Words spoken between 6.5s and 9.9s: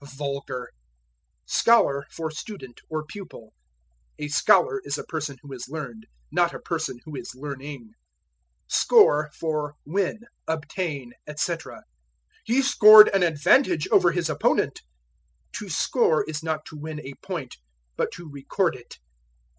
a person who is learning. Score for